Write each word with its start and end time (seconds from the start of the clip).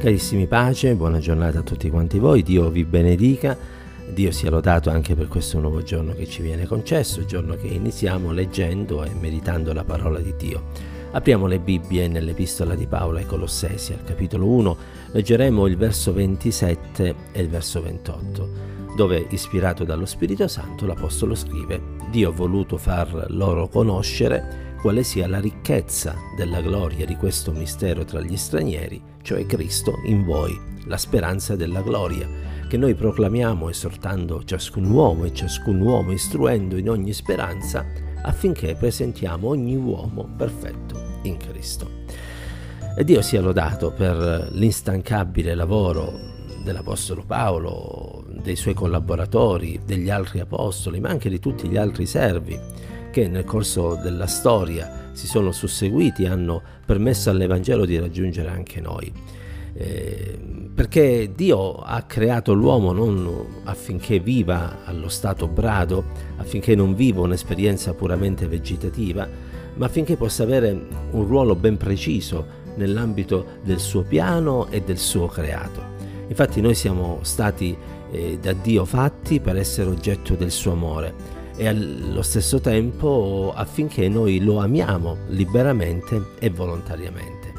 Carissimi 0.00 0.46
pace, 0.46 0.94
buona 0.94 1.18
giornata 1.18 1.58
a 1.58 1.62
tutti 1.62 1.90
quanti 1.90 2.18
voi, 2.18 2.42
Dio 2.42 2.70
vi 2.70 2.86
benedica, 2.86 3.54
Dio 4.08 4.30
sia 4.30 4.48
lodato 4.48 4.88
anche 4.88 5.14
per 5.14 5.28
questo 5.28 5.60
nuovo 5.60 5.82
giorno 5.82 6.14
che 6.14 6.26
ci 6.26 6.40
viene 6.40 6.64
concesso, 6.64 7.26
giorno 7.26 7.54
che 7.54 7.66
iniziamo 7.66 8.32
leggendo 8.32 9.04
e 9.04 9.10
meditando 9.12 9.74
la 9.74 9.84
parola 9.84 10.18
di 10.18 10.32
Dio. 10.38 10.68
Apriamo 11.10 11.46
le 11.46 11.58
Bibbie 11.58 12.08
nell'Epistola 12.08 12.74
di 12.74 12.86
Paolo 12.86 13.18
ai 13.18 13.26
Colossesi, 13.26 13.92
al 13.92 14.02
capitolo 14.02 14.46
1, 14.46 14.76
leggeremo 15.12 15.66
il 15.66 15.76
verso 15.76 16.14
27 16.14 17.14
e 17.32 17.42
il 17.42 17.50
verso 17.50 17.82
28, 17.82 18.48
dove, 18.96 19.26
ispirato 19.28 19.84
dallo 19.84 20.06
Spirito 20.06 20.48
Santo, 20.48 20.86
l'Apostolo 20.86 21.34
scrive, 21.34 21.78
Dio 22.10 22.30
ha 22.30 22.32
voluto 22.32 22.78
far 22.78 23.26
loro 23.28 23.68
conoscere 23.68 24.69
quale 24.80 25.02
sia 25.02 25.28
la 25.28 25.40
ricchezza 25.40 26.16
della 26.34 26.62
gloria 26.62 27.04
di 27.04 27.14
questo 27.16 27.52
mistero 27.52 28.04
tra 28.04 28.20
gli 28.20 28.36
stranieri, 28.36 29.00
cioè 29.22 29.44
Cristo 29.44 30.00
in 30.04 30.24
voi, 30.24 30.58
la 30.86 30.96
speranza 30.96 31.54
della 31.54 31.82
gloria, 31.82 32.26
che 32.66 32.78
noi 32.78 32.94
proclamiamo 32.94 33.68
esortando 33.68 34.42
ciascun 34.42 34.90
uomo 34.90 35.24
e 35.24 35.34
ciascun 35.34 35.80
uomo 35.80 36.12
istruendo 36.12 36.78
in 36.78 36.88
ogni 36.88 37.12
speranza, 37.12 37.84
affinché 38.22 38.74
presentiamo 38.74 39.48
ogni 39.48 39.76
uomo 39.76 40.26
perfetto 40.36 41.18
in 41.22 41.36
Cristo. 41.36 41.98
E 42.96 43.04
Dio 43.04 43.20
sia 43.20 43.42
lodato 43.42 43.92
per 43.92 44.48
l'instancabile 44.52 45.54
lavoro 45.54 46.28
dell'Apostolo 46.64 47.22
Paolo, 47.26 48.24
dei 48.42 48.56
suoi 48.56 48.74
collaboratori, 48.74 49.80
degli 49.84 50.08
altri 50.08 50.40
apostoli, 50.40 51.00
ma 51.00 51.10
anche 51.10 51.28
di 51.28 51.38
tutti 51.38 51.68
gli 51.68 51.76
altri 51.76 52.06
servi 52.06 52.58
che 53.10 53.28
nel 53.28 53.44
corso 53.44 53.96
della 53.96 54.26
storia 54.26 55.10
si 55.12 55.26
sono 55.26 55.52
susseguiti 55.52 56.24
e 56.24 56.28
hanno 56.28 56.62
permesso 56.84 57.30
all'Evangelo 57.30 57.84
di 57.84 57.98
raggiungere 57.98 58.48
anche 58.48 58.80
noi. 58.80 59.12
Eh, 59.72 60.38
perché 60.74 61.32
Dio 61.34 61.76
ha 61.76 62.02
creato 62.02 62.52
l'uomo 62.52 62.92
non 62.92 63.62
affinché 63.64 64.18
viva 64.18 64.84
allo 64.84 65.08
stato 65.08 65.46
brado, 65.46 66.04
affinché 66.36 66.74
non 66.74 66.94
viva 66.94 67.20
un'esperienza 67.20 67.94
puramente 67.94 68.46
vegetativa, 68.46 69.28
ma 69.74 69.86
affinché 69.86 70.16
possa 70.16 70.42
avere 70.42 70.86
un 71.10 71.26
ruolo 71.26 71.54
ben 71.54 71.76
preciso 71.76 72.58
nell'ambito 72.76 73.58
del 73.62 73.78
suo 73.78 74.02
piano 74.02 74.68
e 74.70 74.82
del 74.82 74.98
suo 74.98 75.26
creato. 75.26 75.98
Infatti 76.28 76.60
noi 76.60 76.74
siamo 76.74 77.18
stati 77.22 77.76
eh, 78.10 78.38
da 78.40 78.52
Dio 78.52 78.84
fatti 78.84 79.40
per 79.40 79.56
essere 79.56 79.90
oggetto 79.90 80.34
del 80.34 80.50
suo 80.50 80.72
amore 80.72 81.39
e 81.60 81.68
allo 81.68 82.22
stesso 82.22 82.58
tempo 82.58 83.52
affinché 83.54 84.08
noi 84.08 84.42
lo 84.42 84.60
amiamo 84.60 85.18
liberamente 85.28 86.28
e 86.38 86.48
volontariamente. 86.48 87.52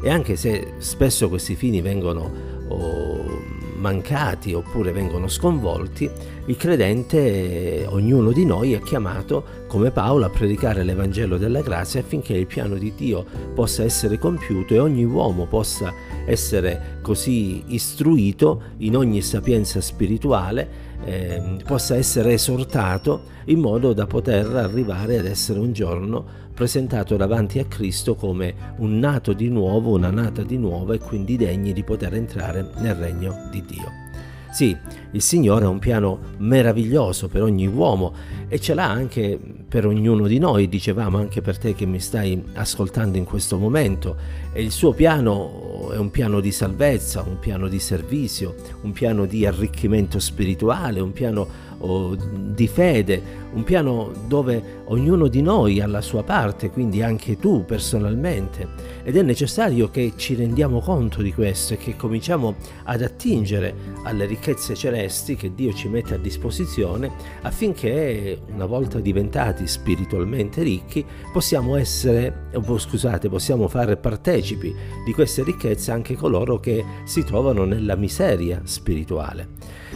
E 0.00 0.08
anche 0.08 0.36
se 0.36 0.74
spesso 0.78 1.28
questi 1.28 1.56
fini 1.56 1.80
vengono 1.80 2.30
oh, 2.68 3.42
mancati 3.74 4.52
oppure 4.52 4.92
vengono 4.92 5.26
sconvolti, 5.26 6.08
il 6.50 6.56
credente, 6.56 7.86
ognuno 7.88 8.32
di 8.32 8.44
noi, 8.44 8.72
è 8.72 8.80
chiamato, 8.80 9.44
come 9.68 9.92
Paolo, 9.92 10.24
a 10.24 10.30
predicare 10.30 10.82
l'Evangelo 10.82 11.38
della 11.38 11.60
grazia 11.60 12.00
affinché 12.00 12.34
il 12.34 12.46
piano 12.46 12.74
di 12.74 12.92
Dio 12.96 13.24
possa 13.54 13.84
essere 13.84 14.18
compiuto 14.18 14.74
e 14.74 14.80
ogni 14.80 15.04
uomo 15.04 15.46
possa 15.46 15.94
essere 16.26 16.98
così 17.02 17.62
istruito 17.68 18.62
in 18.78 18.96
ogni 18.96 19.22
sapienza 19.22 19.80
spirituale 19.80 20.88
eh, 21.04 21.40
possa 21.64 21.94
essere 21.94 22.32
esortato 22.32 23.22
in 23.44 23.60
modo 23.60 23.92
da 23.92 24.06
poter 24.06 24.46
arrivare 24.56 25.18
ad 25.18 25.26
essere 25.26 25.60
un 25.60 25.72
giorno 25.72 26.24
presentato 26.52 27.16
davanti 27.16 27.60
a 27.60 27.64
Cristo 27.64 28.16
come 28.16 28.74
un 28.78 28.98
nato 28.98 29.32
di 29.32 29.48
nuovo, 29.48 29.92
una 29.92 30.10
nata 30.10 30.42
di 30.42 30.58
nuovo 30.58 30.92
e 30.94 30.98
quindi 30.98 31.36
degni 31.36 31.72
di 31.72 31.84
poter 31.84 32.14
entrare 32.14 32.68
nel 32.78 32.96
regno 32.96 33.48
di 33.52 33.62
Dio. 33.64 34.09
Sì, 34.50 34.76
il 35.12 35.22
Signore 35.22 35.64
ha 35.64 35.68
un 35.68 35.78
piano 35.78 36.18
meraviglioso 36.38 37.28
per 37.28 37.42
ogni 37.42 37.66
uomo 37.66 38.12
e 38.48 38.58
ce 38.60 38.74
l'ha 38.74 38.88
anche 38.88 39.38
per 39.70 39.86
ognuno 39.86 40.26
di 40.26 40.40
noi, 40.40 40.68
dicevamo 40.68 41.16
anche 41.16 41.42
per 41.42 41.56
te 41.56 41.74
che 41.76 41.86
mi 41.86 42.00
stai 42.00 42.42
ascoltando 42.54 43.16
in 43.16 43.24
questo 43.24 43.56
momento. 43.56 44.16
E 44.52 44.60
il 44.60 44.72
suo 44.72 44.92
piano 44.92 45.92
è 45.92 45.96
un 45.96 46.10
piano 46.10 46.40
di 46.40 46.50
salvezza, 46.50 47.22
un 47.22 47.38
piano 47.38 47.68
di 47.68 47.78
servizio, 47.78 48.56
un 48.80 48.90
piano 48.90 49.26
di 49.26 49.46
arricchimento 49.46 50.18
spirituale, 50.18 50.98
un 50.98 51.12
piano 51.12 51.46
oh, 51.78 52.16
di 52.16 52.66
fede, 52.66 53.38
un 53.52 53.64
piano 53.64 54.12
dove 54.26 54.82
ognuno 54.86 55.28
di 55.28 55.42
noi 55.42 55.80
ha 55.80 55.86
la 55.86 56.00
sua 56.00 56.22
parte, 56.22 56.70
quindi 56.70 57.02
anche 57.02 57.38
tu 57.38 57.64
personalmente. 57.64 58.68
Ed 59.02 59.16
è 59.16 59.22
necessario 59.22 59.90
che 59.90 60.12
ci 60.16 60.34
rendiamo 60.34 60.80
conto 60.80 61.22
di 61.22 61.32
questo 61.32 61.74
e 61.74 61.76
che 61.76 61.96
cominciamo 61.96 62.54
ad 62.84 63.02
attingere 63.02 63.74
alle 64.04 64.26
ricchezze 64.26 64.74
celesti 64.74 65.36
che 65.36 65.54
Dio 65.54 65.72
ci 65.72 65.88
mette 65.88 66.14
a 66.14 66.18
disposizione 66.18 67.10
affinché 67.42 68.40
una 68.52 68.66
volta 68.66 68.98
diventati 69.00 69.59
spiritualmente 69.66 70.62
ricchi 70.62 71.04
possiamo 71.32 71.76
essere, 71.76 72.48
scusate, 72.76 73.28
possiamo 73.28 73.68
fare 73.68 73.96
partecipi 73.96 74.74
di 75.04 75.12
queste 75.12 75.42
ricchezze 75.42 75.90
anche 75.90 76.14
coloro 76.14 76.58
che 76.58 76.84
si 77.04 77.24
trovano 77.24 77.64
nella 77.64 77.96
miseria 77.96 78.60
spirituale. 78.64 79.48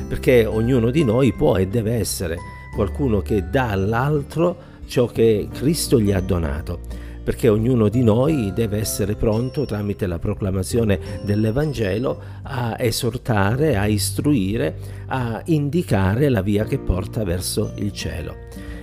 Perché 0.09 0.45
ognuno 0.45 0.91
di 0.91 1.05
noi 1.05 1.33
può 1.33 1.57
e 1.57 1.69
deve 1.69 1.95
essere 1.95 2.39
qualcuno 2.75 3.21
che 3.21 3.49
dà 3.51 3.71
all'altro 3.71 4.73
ciò 4.87 5.07
che 5.07 5.49
Cristo 5.53 6.01
gli 6.01 6.13
ha 6.13 6.21
donato, 6.21 6.81
perché 7.23 7.49
ognuno 7.49 7.89
di 7.89 8.03
noi 8.03 8.53
deve 8.53 8.79
essere 8.79 9.15
pronto 9.15 9.65
tramite 9.65 10.07
la 10.07 10.19
proclamazione 10.19 10.99
dell'Evangelo 11.23 12.21
a 12.43 12.77
esortare, 12.79 13.77
a 13.77 13.87
istruire, 13.87 14.77
a 15.07 15.41
indicare 15.47 16.29
la 16.29 16.43
via 16.43 16.65
che 16.65 16.79
porta 16.79 17.25
verso 17.25 17.73
il 17.77 17.93
cielo. 17.93 18.37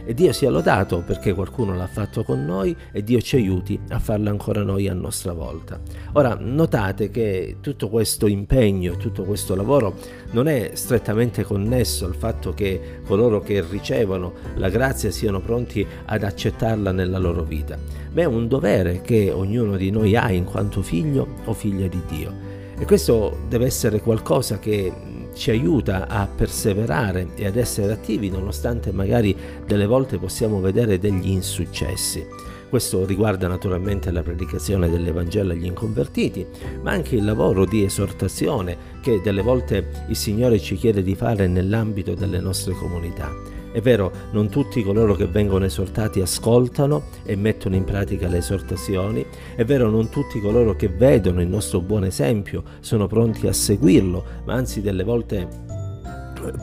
E 0.04 0.14
Dio 0.14 0.32
sia 0.34 0.50
lodato 0.50 1.04
perché 1.06 1.34
qualcuno 1.34 1.76
l'ha 1.76 1.88
fatto 1.88 2.24
con 2.24 2.46
noi 2.46 2.76
e 2.92 3.04
Dio 3.04 3.22
ci 3.22 3.36
aiuti 3.36 3.80
a 3.90 4.00
farlo 4.00 4.30
ancora 4.30 4.64
noi 4.64 4.88
a 4.88 4.94
nostra 4.94 5.34
volta. 5.34 5.80
Ora, 6.14 6.38
notate 6.40 7.10
che 7.10 7.58
tutto 7.62 7.90
questo 7.90 8.28
impegno 8.28 8.94
e 8.94 8.98
tutto 8.98 9.24
questo 9.24 9.56
lavoro 9.56 9.96
non 10.32 10.48
è 10.48 10.72
strettamente 10.74 11.44
connesso 11.44 12.06
al 12.06 12.16
fatto 12.16 12.54
che 12.54 13.00
coloro 13.06 13.42
che 13.42 13.64
ricevono 13.70 14.34
la 14.56 14.70
grazia 14.70 15.12
siano 15.12 15.40
pronti 15.40 15.86
ad 16.06 16.24
accettarla 16.24 16.92
nella 16.92 17.18
loro 17.18 17.44
vita, 17.44 17.78
ma 18.14 18.22
è 18.22 18.26
un 18.26 18.48
dovere 18.48 19.02
che 19.02 19.32
ognuno 19.32 19.78
di 19.78 19.92
noi 19.92 20.16
ha 20.16 20.32
in 20.32 20.46
quanto 20.46 20.82
figlio 20.82 21.36
o 21.46 21.54
figlia 21.54 21.88
di 21.88 22.02
Dio. 22.08 22.34
E 22.78 22.86
questo 22.86 23.38
deve 23.48 23.66
essere 23.66 24.00
qualcosa 24.00 24.58
che 24.58 24.92
ci 25.34 25.52
aiuta 25.52 26.08
a 26.08 26.28
perseverare 26.28 27.30
e 27.36 27.46
ad 27.46 27.56
essere 27.56 27.92
attivi 27.92 28.30
nonostante 28.30 28.92
magari 28.92 29.36
delle 29.66 29.86
volte 29.86 30.18
possiamo 30.18 30.60
vedere 30.60 31.00
degli 31.00 31.30
insuccessi. 31.30 32.26
Questo 32.70 33.06
riguarda 33.06 33.50
naturalmente 33.50 34.12
la 34.12 34.24
predicazione 34.24 34.90
dell'Evangelo 34.90 35.52
agli 35.52 35.66
inconvertiti, 35.66 36.48
ma 36.82 36.92
anche 36.92 37.18
il 37.18 37.26
lavoro 37.26 37.66
di 37.66 37.84
esortazione 37.84 39.00
che 39.02 39.20
delle 39.22 39.42
volte 39.42 40.06
il 40.08 40.16
Signore 40.16 40.58
ci 40.58 40.76
chiede 40.76 41.04
di 41.04 41.14
fare 41.14 41.48
nell'ambito 41.48 42.14
delle 42.14 42.40
nostre 42.40 42.74
comunità. 42.74 43.61
È 43.72 43.80
vero, 43.80 44.12
non 44.32 44.50
tutti 44.50 44.84
coloro 44.84 45.16
che 45.16 45.28
vengono 45.28 45.66
esortati 45.66 46.20
ascoltano 46.20 47.04
e 47.24 47.36
mettono 47.36 47.76
in 47.76 47.86
pratica 47.86 48.28
le 48.28 48.38
esortazioni, 48.38 49.26
è 49.56 49.64
vero, 49.64 49.90
non 49.90 50.10
tutti 50.10 50.42
coloro 50.42 50.76
che 50.76 50.90
vedono 50.90 51.42
il 51.42 51.48
nostro 51.48 51.80
buon 51.80 52.04
esempio 52.04 52.64
sono 52.82 53.08
pronti 53.08 53.48
a 53.48 53.54
seguirlo, 53.54 54.24
ma 54.44 54.54
anzi 54.54 54.82
delle 54.82 55.04
volte 55.04 55.81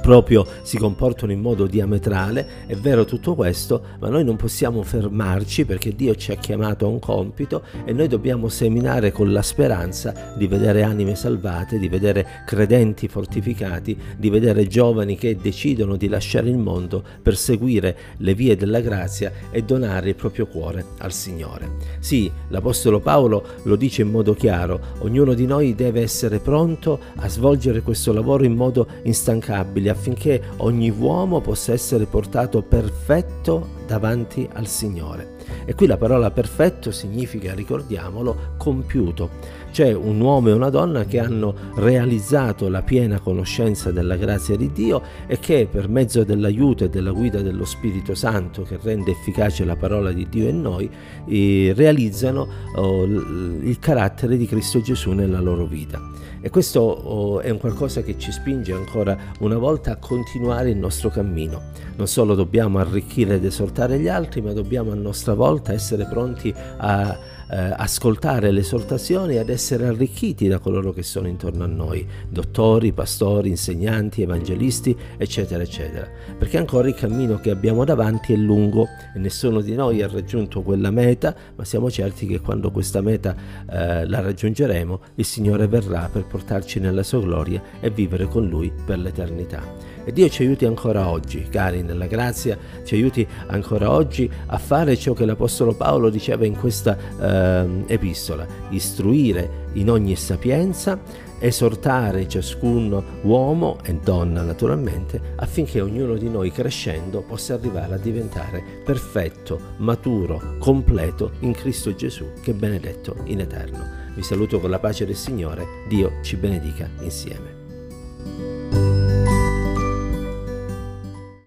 proprio 0.00 0.46
si 0.62 0.76
comportano 0.76 1.32
in 1.32 1.40
modo 1.40 1.66
diametrale, 1.66 2.66
è 2.66 2.74
vero 2.74 3.04
tutto 3.04 3.34
questo, 3.34 3.82
ma 4.00 4.08
noi 4.08 4.24
non 4.24 4.36
possiamo 4.36 4.82
fermarci 4.82 5.64
perché 5.64 5.94
Dio 5.94 6.14
ci 6.14 6.32
ha 6.32 6.36
chiamato 6.36 6.86
a 6.86 6.88
un 6.88 6.98
compito 6.98 7.62
e 7.84 7.92
noi 7.92 8.08
dobbiamo 8.08 8.48
seminare 8.48 9.12
con 9.12 9.32
la 9.32 9.42
speranza 9.42 10.32
di 10.36 10.46
vedere 10.46 10.82
anime 10.82 11.14
salvate, 11.14 11.78
di 11.78 11.88
vedere 11.88 12.42
credenti 12.44 13.08
fortificati, 13.08 13.96
di 14.16 14.30
vedere 14.30 14.66
giovani 14.66 15.16
che 15.16 15.36
decidono 15.36 15.96
di 15.96 16.08
lasciare 16.08 16.48
il 16.48 16.58
mondo 16.58 17.02
per 17.22 17.36
seguire 17.36 17.96
le 18.18 18.34
vie 18.34 18.56
della 18.56 18.80
grazia 18.80 19.32
e 19.50 19.62
donare 19.62 20.10
il 20.10 20.14
proprio 20.14 20.46
cuore 20.46 20.84
al 20.98 21.12
Signore. 21.12 21.76
Sì, 22.00 22.30
l'Apostolo 22.48 23.00
Paolo 23.00 23.44
lo 23.62 23.76
dice 23.76 24.02
in 24.02 24.10
modo 24.10 24.34
chiaro, 24.34 24.80
ognuno 25.00 25.34
di 25.34 25.46
noi 25.46 25.74
deve 25.74 26.02
essere 26.02 26.38
pronto 26.38 26.98
a 27.16 27.28
svolgere 27.28 27.82
questo 27.82 28.12
lavoro 28.12 28.44
in 28.44 28.54
modo 28.54 28.86
instancabile 29.02 29.67
stabili 29.68 29.88
affinché 29.88 30.42
ogni 30.58 30.90
uomo 30.90 31.40
possa 31.40 31.72
essere 31.72 32.06
portato 32.06 32.62
perfetto 32.62 33.76
davanti 33.88 34.46
al 34.52 34.66
Signore. 34.66 35.36
E 35.64 35.74
qui 35.74 35.86
la 35.86 35.96
parola 35.96 36.30
perfetto 36.30 36.90
significa, 36.90 37.54
ricordiamolo, 37.54 38.54
compiuto. 38.58 39.56
C'è 39.72 39.94
un 39.94 40.20
uomo 40.20 40.48
e 40.48 40.52
una 40.52 40.68
donna 40.68 41.04
che 41.04 41.18
hanno 41.18 41.54
realizzato 41.76 42.68
la 42.68 42.82
piena 42.82 43.18
conoscenza 43.18 43.90
della 43.90 44.16
grazia 44.16 44.56
di 44.56 44.70
Dio 44.72 45.02
e 45.26 45.38
che 45.38 45.66
per 45.70 45.88
mezzo 45.88 46.22
dell'aiuto 46.22 46.84
e 46.84 46.90
della 46.90 47.12
guida 47.12 47.40
dello 47.40 47.64
Spirito 47.64 48.14
Santo 48.14 48.62
che 48.62 48.78
rende 48.82 49.12
efficace 49.12 49.64
la 49.64 49.76
parola 49.76 50.12
di 50.12 50.28
Dio 50.28 50.48
in 50.48 50.60
noi, 50.60 50.90
eh, 51.26 51.72
realizzano 51.74 52.46
oh, 52.74 53.04
il 53.04 53.78
carattere 53.78 54.36
di 54.36 54.46
Cristo 54.46 54.80
Gesù 54.82 55.12
nella 55.12 55.40
loro 55.40 55.64
vita. 55.64 56.00
E 56.40 56.50
questo 56.50 56.80
oh, 56.80 57.40
è 57.40 57.50
un 57.50 57.58
qualcosa 57.58 58.02
che 58.02 58.16
ci 58.16 58.30
spinge 58.30 58.72
ancora 58.72 59.16
una 59.40 59.58
volta 59.58 59.92
a 59.92 59.96
continuare 59.96 60.70
il 60.70 60.76
nostro 60.76 61.08
cammino. 61.08 61.60
Non 61.96 62.06
solo 62.06 62.36
dobbiamo 62.36 62.78
arricchire 62.78 63.34
ed 63.34 63.44
esortare 63.44 63.77
gli 63.86 64.08
altri, 64.08 64.40
ma 64.40 64.52
dobbiamo 64.52 64.92
a 64.92 64.94
nostra 64.94 65.34
volta 65.34 65.72
essere 65.72 66.04
pronti 66.04 66.54
a 66.78 67.36
eh, 67.50 67.56
ascoltare 67.76 68.50
l'esortazione 68.50 69.34
e 69.34 69.38
ad 69.38 69.48
essere 69.48 69.86
arricchiti 69.86 70.48
da 70.48 70.58
coloro 70.58 70.92
che 70.92 71.02
sono 71.02 71.28
intorno 71.28 71.64
a 71.64 71.66
noi, 71.66 72.06
dottori, 72.28 72.92
pastori, 72.92 73.48
insegnanti, 73.48 74.22
evangelisti, 74.22 74.96
eccetera, 75.16 75.62
eccetera. 75.62 76.08
Perché 76.38 76.58
ancora 76.58 76.88
il 76.88 76.94
cammino 76.94 77.38
che 77.38 77.50
abbiamo 77.50 77.84
davanti 77.84 78.32
è 78.32 78.36
lungo 78.36 78.86
e 79.14 79.18
nessuno 79.18 79.60
di 79.60 79.74
noi 79.74 80.02
ha 80.02 80.08
raggiunto 80.08 80.62
quella 80.62 80.90
meta, 80.90 81.34
ma 81.54 81.64
siamo 81.64 81.90
certi 81.90 82.26
che 82.26 82.40
quando 82.40 82.70
questa 82.70 83.00
meta 83.00 83.34
eh, 83.70 84.06
la 84.06 84.20
raggiungeremo, 84.20 85.00
il 85.16 85.24
Signore 85.24 85.66
verrà 85.66 86.08
per 86.12 86.24
portarci 86.24 86.80
nella 86.80 87.02
sua 87.02 87.20
gloria 87.20 87.62
e 87.80 87.90
vivere 87.90 88.26
con 88.26 88.46
Lui 88.46 88.72
per 88.84 88.98
l'eternità. 88.98 89.96
E 90.04 90.12
Dio 90.12 90.28
ci 90.30 90.42
aiuti 90.42 90.64
ancora 90.64 91.10
oggi, 91.10 91.46
cari, 91.50 91.82
nella 91.82 92.06
grazia, 92.06 92.56
ci 92.82 92.94
aiuti 92.94 93.26
ancora 93.48 93.90
oggi 93.90 94.30
a 94.46 94.56
fare 94.56 94.96
ciò 94.96 95.12
che 95.12 95.26
l'Apostolo 95.26 95.74
Paolo 95.74 96.08
diceva 96.08 96.46
in 96.46 96.56
questa 96.56 96.96
eh, 97.38 97.84
epistola, 97.86 98.46
istruire 98.70 99.66
in 99.74 99.90
ogni 99.90 100.16
sapienza, 100.16 101.00
esortare 101.38 102.26
ciascun 102.26 103.02
uomo 103.22 103.78
e 103.84 103.94
donna 103.94 104.42
naturalmente 104.42 105.34
affinché 105.36 105.80
ognuno 105.80 106.16
di 106.16 106.28
noi 106.28 106.50
crescendo 106.50 107.22
possa 107.22 107.54
arrivare 107.54 107.94
a 107.94 107.98
diventare 107.98 108.62
perfetto, 108.84 109.60
maturo, 109.76 110.56
completo 110.58 111.32
in 111.40 111.52
Cristo 111.52 111.94
Gesù 111.94 112.32
che 112.42 112.50
è 112.50 112.54
benedetto 112.54 113.16
in 113.24 113.40
eterno. 113.40 114.06
Vi 114.14 114.22
saluto 114.22 114.58
con 114.58 114.70
la 114.70 114.80
pace 114.80 115.06
del 115.06 115.16
Signore, 115.16 115.64
Dio 115.88 116.14
ci 116.22 116.36
benedica 116.36 116.88
insieme. 117.00 117.57